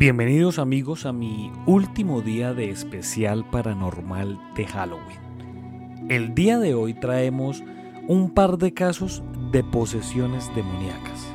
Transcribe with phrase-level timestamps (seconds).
[0.00, 6.08] Bienvenidos amigos a mi último día de especial paranormal de Halloween.
[6.08, 7.62] El día de hoy traemos
[8.08, 11.28] un par de casos de posesiones demoníacas.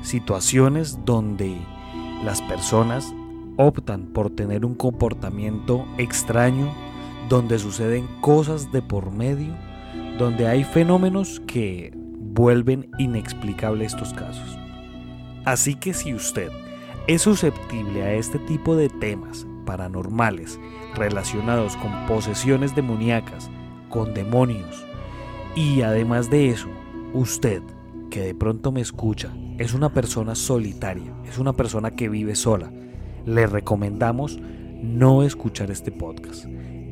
[0.00, 1.54] Situaciones donde
[2.24, 3.12] las personas
[3.58, 6.72] optan por tener un comportamiento extraño,
[7.28, 9.52] donde suceden cosas de por medio,
[10.16, 14.56] donde hay fenómenos que vuelven inexplicables estos casos.
[15.44, 16.50] Así que si usted
[17.06, 20.58] es susceptible a este tipo de temas paranormales
[20.94, 23.50] relacionados con posesiones demoníacas,
[23.88, 24.84] con demonios,
[25.54, 26.68] y además de eso,
[27.12, 27.62] usted
[28.10, 32.72] que de pronto me escucha es una persona solitaria, es una persona que vive sola,
[33.26, 34.38] le recomendamos
[34.82, 36.46] no escuchar este podcast,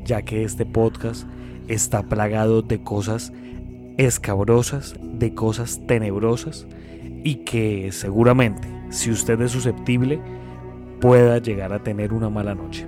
[0.05, 1.27] ya que este podcast
[1.69, 3.33] está plagado de cosas
[3.97, 6.67] escabrosas, de cosas tenebrosas
[7.25, 10.21] y que seguramente si usted es susceptible,
[11.01, 12.87] pueda llegar a tener una mala noche.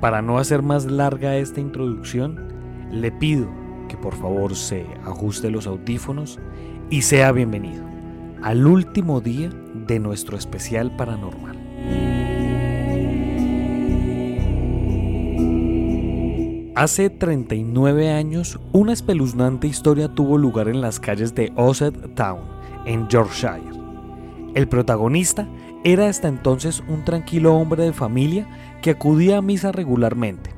[0.00, 2.48] Para no hacer más larga esta introducción,
[2.90, 3.48] le pido
[3.88, 6.38] que por favor se ajuste los audífonos
[6.90, 7.84] y sea bienvenido
[8.42, 11.56] al último día de nuestro especial paranormal.
[16.76, 22.42] Hace 39 años, una espeluznante historia tuvo lugar en las calles de Osset Town,
[22.84, 23.75] en Yorkshire.
[24.56, 25.46] El protagonista
[25.84, 28.48] era hasta entonces un tranquilo hombre de familia
[28.80, 30.48] que acudía a misa regularmente.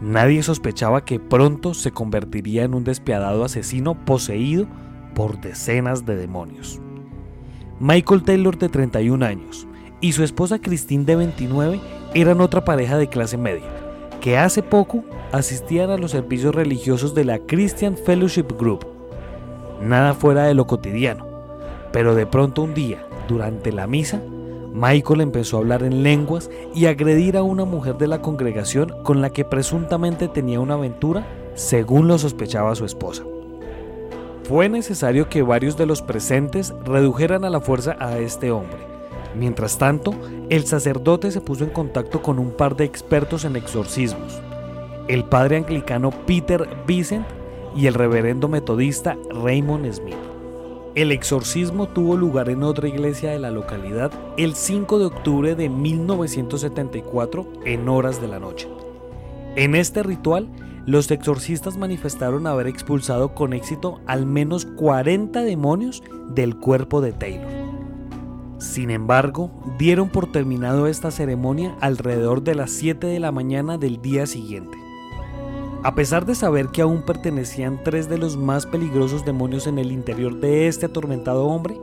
[0.00, 4.66] Nadie sospechaba que pronto se convertiría en un despiadado asesino poseído
[5.14, 6.80] por decenas de demonios.
[7.78, 9.68] Michael Taylor de 31 años
[10.00, 11.80] y su esposa Christine de 29
[12.14, 13.70] eran otra pareja de clase media,
[14.20, 18.88] que hace poco asistían a los servicios religiosos de la Christian Fellowship Group.
[19.80, 21.28] Nada fuera de lo cotidiano,
[21.92, 24.20] pero de pronto un día, durante la misa,
[24.74, 29.20] Michael empezó a hablar en lenguas y agredir a una mujer de la congregación con
[29.20, 33.24] la que presuntamente tenía una aventura, según lo sospechaba su esposa.
[34.44, 38.78] Fue necesario que varios de los presentes redujeran a la fuerza a este hombre.
[39.36, 40.12] Mientras tanto,
[40.48, 44.40] el sacerdote se puso en contacto con un par de expertos en exorcismos,
[45.06, 47.26] el padre anglicano Peter Vincent
[47.76, 50.29] y el reverendo metodista Raymond Smith.
[50.96, 55.68] El exorcismo tuvo lugar en otra iglesia de la localidad el 5 de octubre de
[55.68, 58.68] 1974 en horas de la noche.
[59.54, 60.48] En este ritual,
[60.86, 67.48] los exorcistas manifestaron haber expulsado con éxito al menos 40 demonios del cuerpo de Taylor.
[68.58, 74.02] Sin embargo, dieron por terminado esta ceremonia alrededor de las 7 de la mañana del
[74.02, 74.89] día siguiente.
[75.82, 79.92] A pesar de saber que aún pertenecían tres de los más peligrosos demonios en el
[79.92, 81.80] interior de este atormentado hombre,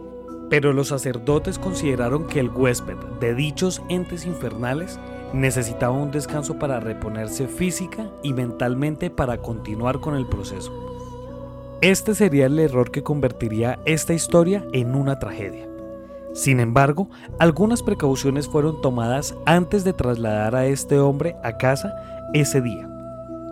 [0.52, 5.00] pero los sacerdotes consideraron que el huésped de dichos entes infernales
[5.34, 10.72] necesitaba un descanso para reponerse física y mentalmente para continuar con el proceso.
[11.81, 15.68] Este sería el error que convertiría esta historia en una tragedia.
[16.34, 17.09] Sin embargo,
[17.40, 21.96] algunas precauciones fueron tomadas antes de trasladar a este hombre a casa
[22.36, 22.88] ese día.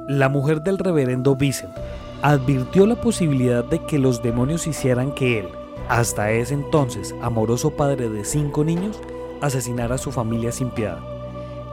[0.07, 1.73] La mujer del reverendo Vincent
[2.21, 5.47] advirtió la posibilidad de que los demonios hicieran que él,
[5.89, 8.99] hasta ese entonces amoroso padre de cinco niños,
[9.41, 10.99] asesinara a su familia sin piedad.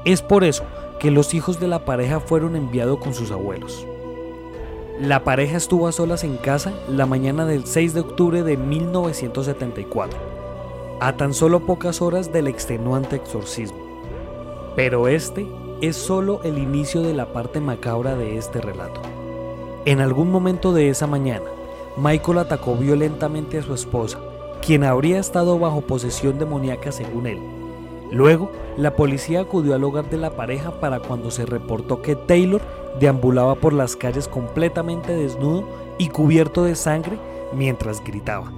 [0.07, 0.65] Es por eso
[0.99, 3.87] que los hijos de la pareja fueron enviados con sus abuelos.
[4.99, 10.19] La pareja estuvo a solas en casa la mañana del 6 de octubre de 1974,
[11.01, 13.79] a tan solo pocas horas del extenuante exorcismo.
[14.75, 15.47] Pero este
[15.83, 19.01] es solo el inicio de la parte macabra de este relato.
[19.85, 21.47] En algún momento de esa mañana,
[21.97, 24.21] Michael atacó violentamente a su esposa,
[24.65, 27.41] quien habría estado bajo posesión demoníaca según él.
[28.13, 32.63] Luego, la policía acudió al hogar de la pareja para cuando se reportó que Taylor
[33.01, 35.65] deambulaba por las calles completamente desnudo
[35.99, 37.19] y cubierto de sangre
[37.53, 38.53] mientras gritaba.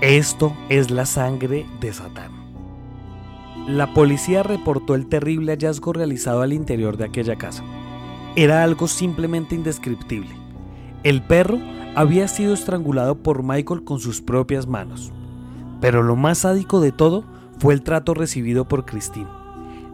[0.00, 2.43] Esto es la sangre de Satán.
[3.66, 7.64] La policía reportó el terrible hallazgo realizado al interior de aquella casa.
[8.36, 10.28] Era algo simplemente indescriptible.
[11.02, 11.58] El perro
[11.94, 15.12] había sido estrangulado por Michael con sus propias manos.
[15.80, 17.24] Pero lo más sádico de todo
[17.58, 19.28] fue el trato recibido por Christine.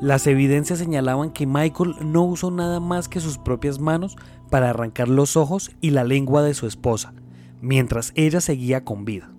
[0.01, 4.17] Las evidencias señalaban que Michael no usó nada más que sus propias manos
[4.51, 7.15] para arrancar los ojos y la lengua de su esposa,
[7.61, 9.31] mientras ella seguía con vida.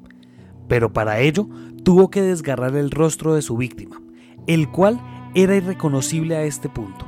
[0.69, 1.49] Pero para ello
[1.83, 3.99] tuvo que desgarrar el rostro de su víctima,
[4.47, 4.99] el cual
[5.33, 7.05] era irreconocible a este punto.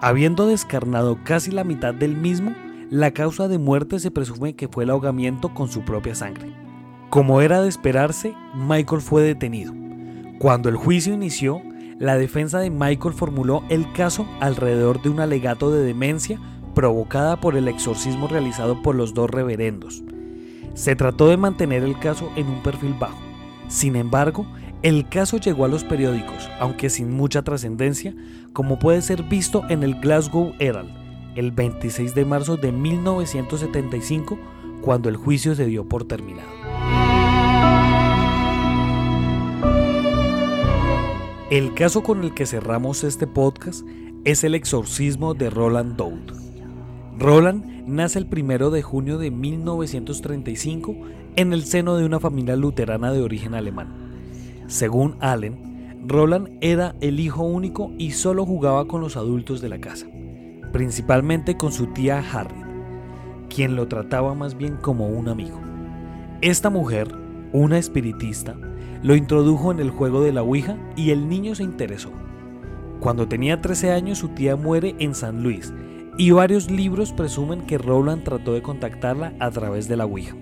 [0.00, 2.54] Habiendo descarnado casi la mitad del mismo,
[2.90, 6.52] la causa de muerte se presume que fue el ahogamiento con su propia sangre.
[7.10, 9.72] Como era de esperarse, Michael fue detenido.
[10.38, 11.62] Cuando el juicio inició,
[11.98, 16.38] la defensa de Michael formuló el caso alrededor de un alegato de demencia
[16.74, 20.04] provocada por el exorcismo realizado por los dos reverendos.
[20.74, 23.16] Se trató de mantener el caso en un perfil bajo.
[23.68, 24.46] Sin embargo,
[24.86, 28.14] el caso llegó a los periódicos, aunque sin mucha trascendencia,
[28.52, 30.90] como puede ser visto en el Glasgow Herald,
[31.34, 34.38] el 26 de marzo de 1975,
[34.82, 36.48] cuando el juicio se dio por terminado.
[41.50, 43.84] El caso con el que cerramos este podcast
[44.24, 46.30] es el exorcismo de Roland Doud.
[47.18, 50.94] Roland nace el 1 de junio de 1935
[51.34, 54.05] en el seno de una familia luterana de origen alemán.
[54.66, 59.78] Según Allen, Roland era el hijo único y solo jugaba con los adultos de la
[59.78, 60.06] casa,
[60.72, 62.66] principalmente con su tía Harriet,
[63.48, 65.60] quien lo trataba más bien como un amigo.
[66.40, 67.08] Esta mujer,
[67.52, 68.56] una espiritista,
[69.02, 72.10] lo introdujo en el juego de la Ouija y el niño se interesó.
[72.98, 75.72] Cuando tenía 13 años su tía muere en San Luis
[76.18, 80.34] y varios libros presumen que Rowland trató de contactarla a través de la Ouija.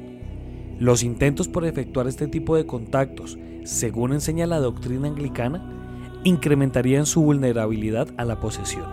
[0.78, 7.22] Los intentos por efectuar este tipo de contactos, según enseña la doctrina anglicana, incrementarían su
[7.22, 8.86] vulnerabilidad a la posesión.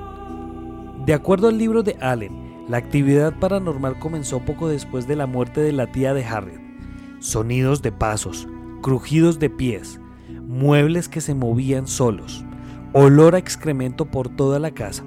[1.06, 5.62] De acuerdo al libro de Allen, la actividad paranormal comenzó poco después de la muerte
[5.62, 6.62] de la tía de Harriet.
[7.20, 8.48] Sonidos de pasos,
[8.82, 10.00] crujidos de pies,
[10.48, 12.46] muebles que se movían solos,
[12.94, 15.04] olor a excremento por toda la casa,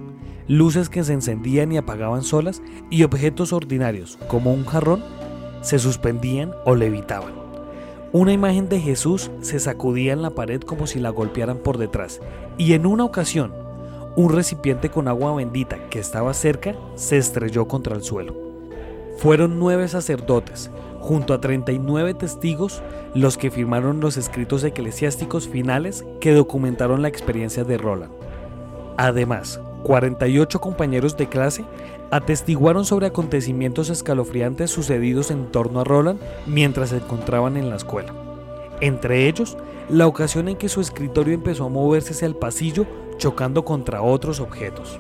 [0.49, 5.03] luces que se encendían y apagaban solas y objetos ordinarios, como un jarrón,
[5.65, 7.33] se suspendían o levitaban.
[8.13, 12.21] Una imagen de Jesús se sacudía en la pared como si la golpearan por detrás,
[12.59, 13.53] y en una ocasión,
[14.15, 18.37] un recipiente con agua bendita que estaba cerca se estrelló contra el suelo.
[19.17, 20.71] Fueron nueve sacerdotes,
[21.01, 22.83] junto a 39 testigos,
[23.15, 28.13] los que firmaron los escritos eclesiásticos finales que documentaron la experiencia de Roland.
[28.97, 31.65] Además, 48 compañeros de clase
[32.11, 38.13] atestiguaron sobre acontecimientos escalofriantes sucedidos en torno a Roland mientras se encontraban en la escuela.
[38.81, 39.57] Entre ellos,
[39.89, 42.87] la ocasión en que su escritorio empezó a moverse hacia el pasillo
[43.19, 44.99] chocando contra otros objetos.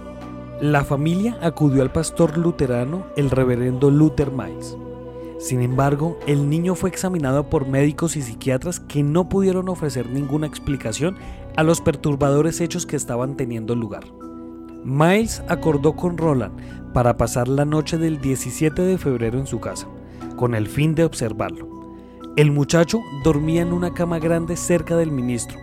[0.60, 4.76] La familia acudió al pastor luterano, el reverendo Luther Miles.
[5.38, 10.46] Sin embargo, el niño fue examinado por médicos y psiquiatras que no pudieron ofrecer ninguna
[10.46, 11.16] explicación
[11.56, 14.04] a los perturbadores hechos que estaban teniendo lugar.
[14.84, 19.88] Miles acordó con Roland para pasar la noche del 17 de febrero en su casa,
[20.36, 21.68] con el fin de observarlo.
[22.36, 25.58] El muchacho dormía en una cama grande cerca del ministro,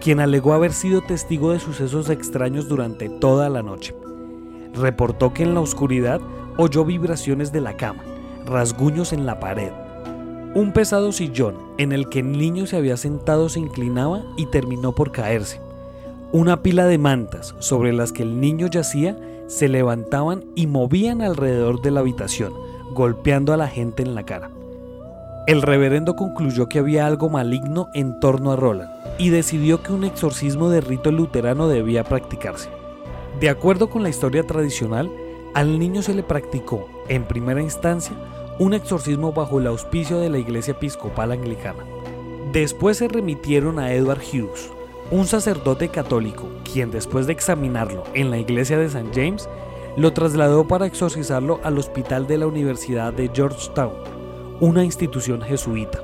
[0.00, 3.94] quien alegó haber sido testigo de sucesos extraños durante toda la noche.
[4.74, 6.20] Reportó que en la oscuridad
[6.56, 8.02] oyó vibraciones de la cama
[8.48, 9.70] rasguños en la pared.
[10.54, 14.94] Un pesado sillón en el que el niño se había sentado se inclinaba y terminó
[14.94, 15.60] por caerse.
[16.30, 19.16] Una pila de mantas sobre las que el niño yacía
[19.46, 22.52] se levantaban y movían alrededor de la habitación,
[22.92, 24.50] golpeando a la gente en la cara.
[25.46, 30.04] El reverendo concluyó que había algo maligno en torno a Roland y decidió que un
[30.04, 32.68] exorcismo de rito luterano debía practicarse.
[33.40, 35.10] De acuerdo con la historia tradicional,
[35.54, 38.14] al niño se le practicó, en primera instancia,
[38.58, 41.86] un exorcismo bajo el auspicio de la Iglesia Episcopal Anglicana.
[42.52, 44.70] Después se remitieron a Edward Hughes,
[45.10, 49.08] un sacerdote católico, quien después de examinarlo en la iglesia de St.
[49.14, 49.48] James,
[49.96, 53.92] lo trasladó para exorcizarlo al hospital de la Universidad de Georgetown,
[54.60, 56.02] una institución jesuita.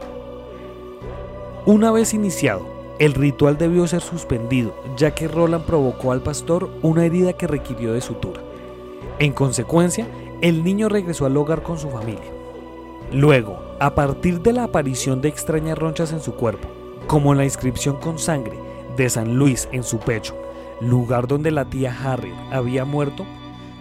[1.66, 2.66] Una vez iniciado,
[2.98, 7.92] el ritual debió ser suspendido, ya que Roland provocó al pastor una herida que requirió
[7.92, 8.40] de sutura.
[9.18, 10.06] En consecuencia,
[10.40, 12.32] el niño regresó al hogar con su familia.
[13.12, 16.68] Luego, a partir de la aparición de extrañas ronchas en su cuerpo,
[17.06, 18.58] como la inscripción con sangre
[18.96, 20.36] de San Luis en su pecho,
[20.80, 23.24] lugar donde la tía Harriet había muerto,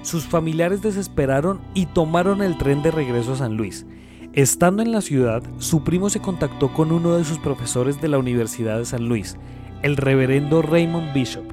[0.02, 3.86] sus familiares desesperaron y tomaron el tren de regreso a San Luis.
[4.34, 8.18] Estando en la ciudad, su primo se contactó con uno de sus profesores de la
[8.18, 9.38] Universidad de San Luis,
[9.82, 11.46] el reverendo Raymond Bishop,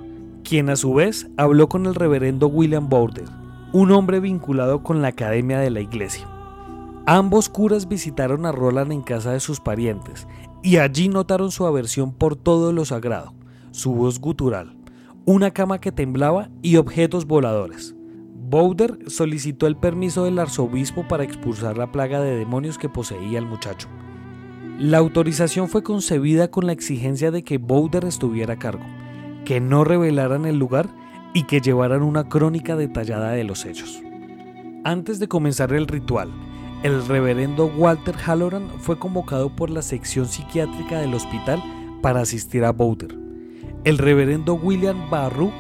[0.43, 3.27] quien a su vez habló con el reverendo William Bowder,
[3.73, 6.27] un hombre vinculado con la academia de la iglesia.
[7.07, 10.27] Ambos curas visitaron a Roland en casa de sus parientes
[10.63, 13.35] y allí notaron su aversión por todo lo sagrado,
[13.71, 14.77] su voz gutural,
[15.25, 17.95] una cama que temblaba y objetos voladores.
[18.51, 23.47] Bowder solicitó el permiso del arzobispo para expulsar la plaga de demonios que poseía el
[23.47, 23.89] muchacho.
[24.79, 28.85] La autorización fue concebida con la exigencia de que Bowder estuviera a cargo,
[29.45, 30.89] que no revelaran el lugar
[31.33, 34.03] y que llevaran una crónica detallada de los hechos.
[34.83, 36.31] Antes de comenzar el ritual,
[36.83, 41.63] el reverendo Walter Halloran fue convocado por la sección psiquiátrica del hospital
[42.01, 43.30] para asistir a Bowder.
[43.83, 45.51] El reverendo William Barru,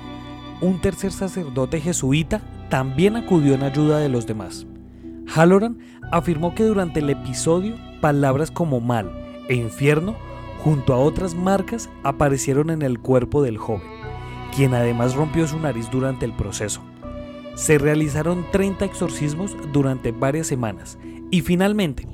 [0.61, 4.67] un tercer sacerdote jesuita, también acudió en ayuda de los demás.
[5.27, 5.79] Halloran
[6.13, 9.11] afirmó que durante el episodio palabras como mal
[9.49, 10.17] e infierno,
[10.63, 13.89] junto a otras marcas, aparecieron en el cuerpo del joven,
[14.55, 16.83] quien además rompió su nariz durante el proceso.
[17.55, 20.99] Se realizaron 30 exorcismos durante varias semanas
[21.31, 22.07] y finalmente,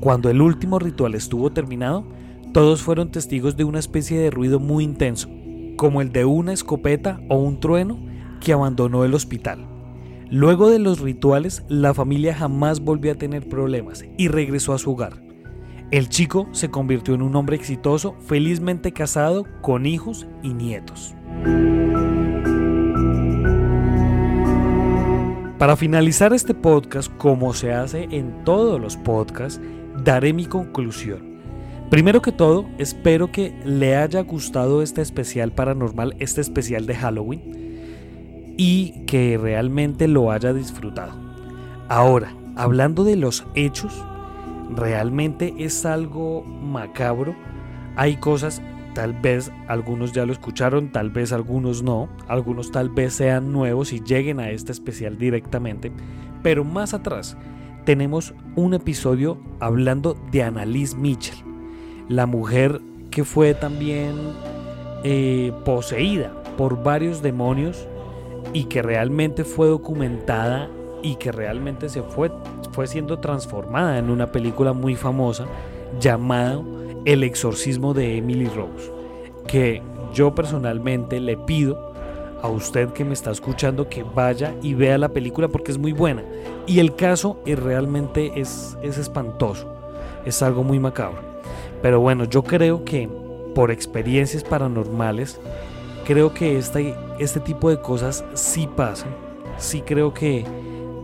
[0.00, 2.04] cuando el último ritual estuvo terminado,
[2.52, 5.28] todos fueron testigos de una especie de ruido muy intenso,
[5.76, 7.98] como el de una escopeta o un trueno
[8.40, 9.66] que abandonó el hospital.
[10.30, 14.92] Luego de los rituales, la familia jamás volvió a tener problemas y regresó a su
[14.92, 15.22] hogar.
[15.90, 21.14] El chico se convirtió en un hombre exitoso, felizmente casado, con hijos y nietos.
[25.58, 29.60] Para finalizar este podcast, como se hace en todos los podcasts,
[30.02, 31.31] daré mi conclusión.
[31.92, 38.54] Primero que todo, espero que le haya gustado este especial paranormal, este especial de Halloween
[38.56, 41.12] y que realmente lo haya disfrutado.
[41.90, 43.92] Ahora, hablando de los hechos,
[44.74, 47.36] realmente es algo macabro.
[47.96, 48.62] Hay cosas,
[48.94, 53.92] tal vez algunos ya lo escucharon, tal vez algunos no, algunos tal vez sean nuevos
[53.92, 55.92] y lleguen a este especial directamente,
[56.42, 57.36] pero más atrás
[57.84, 61.51] tenemos un episodio hablando de Annalise Mitchell,
[62.08, 62.80] la mujer
[63.10, 64.14] que fue también
[65.04, 67.86] eh, poseída por varios demonios
[68.52, 70.68] y que realmente fue documentada
[71.02, 72.30] y que realmente se fue,
[72.72, 75.46] fue siendo transformada en una película muy famosa
[76.00, 76.60] llamada
[77.04, 78.92] El exorcismo de Emily Rose,
[79.46, 79.82] que
[80.14, 81.92] yo personalmente le pido
[82.42, 85.92] a usted que me está escuchando que vaya y vea la película porque es muy
[85.92, 86.22] buena.
[86.66, 89.72] Y el caso es realmente es, es espantoso,
[90.24, 91.31] es algo muy macabro.
[91.82, 93.08] Pero bueno, yo creo que
[93.54, 95.40] por experiencias paranormales
[96.06, 99.14] creo que este, este tipo de cosas sí pasan.
[99.58, 100.44] Sí creo que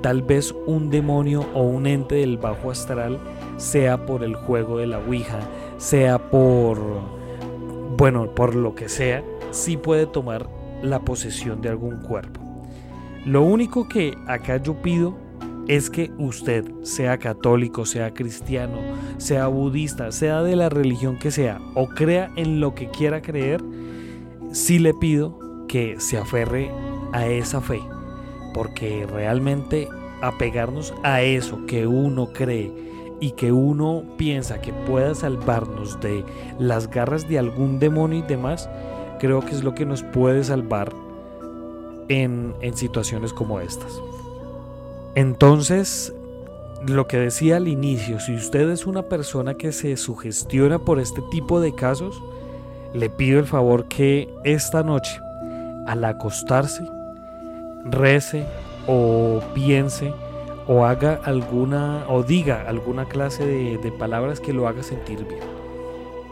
[0.03, 3.19] tal vez un demonio o un ente del bajo astral
[3.57, 5.41] sea por el juego de la Ouija,
[5.79, 6.79] sea por,
[7.97, 10.49] bueno, por lo que sea, sí puede tomar
[10.83, 12.41] la posesión de algún cuerpo.
[13.25, 15.17] Lo único que acá yo pido
[15.69, 18.79] es que usted, sea católico, sea cristiano,
[19.19, 23.63] sea budista, sea de la religión que sea, o crea en lo que quiera creer,
[24.53, 26.71] sí le pido que se aferre
[27.13, 27.81] a esa fe,
[28.55, 29.89] porque realmente
[30.23, 32.73] apegarnos a eso que uno cree
[33.21, 36.25] y que uno piensa que pueda salvarnos de
[36.59, 38.71] las garras de algún demonio y demás,
[39.21, 40.93] creo que es lo que nos puede salvar
[42.09, 44.01] en, en situaciones como estas.
[45.19, 46.15] Entonces,
[46.87, 51.23] lo que decía al inicio, si usted es una persona que se sugestiona por este
[51.33, 52.23] tipo de casos,
[52.95, 55.21] le pido el favor que esta noche,
[55.89, 56.89] al acostarse,
[57.85, 58.47] rece
[58.87, 60.15] o piense
[60.69, 65.43] o haga alguna o diga alguna clase de, de palabras que lo haga sentir bien.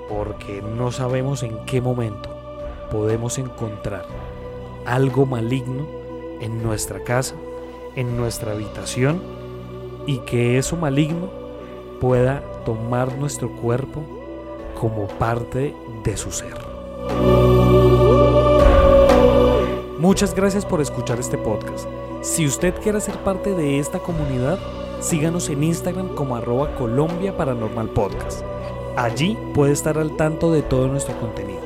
[0.08, 2.28] Porque no sabemos en qué momento
[2.92, 4.04] podemos encontrar
[4.84, 5.88] algo maligno
[6.40, 7.34] en nuestra casa,
[7.96, 9.20] en nuestra habitación
[10.06, 11.28] y que eso maligno
[12.00, 14.02] pueda tomar nuestro cuerpo
[14.78, 15.74] como parte
[16.04, 16.54] de su ser.
[19.98, 21.88] Muchas gracias por escuchar este podcast.
[22.22, 24.58] Si usted quiere ser parte de esta comunidad,
[25.00, 28.42] síganos en Instagram como arroba Colombia Paranormal Podcast.
[28.96, 31.65] Allí puede estar al tanto de todo nuestro contenido.